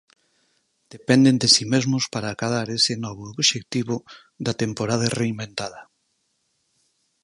[0.93, 3.95] Dependen de si mesmos para acadar ese novo obxectivo
[4.45, 5.81] da temporada reinventada.